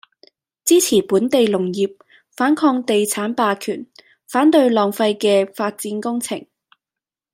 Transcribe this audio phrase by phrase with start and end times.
[0.65, 1.95] 支持本地農業，
[2.35, 3.85] 反抗地產霸權，
[4.27, 6.43] 反對浪費嘅發展工程